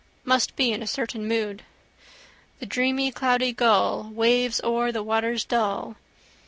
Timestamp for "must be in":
0.25-0.81